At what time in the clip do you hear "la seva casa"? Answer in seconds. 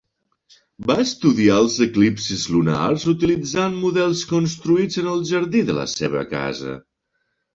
5.81-6.75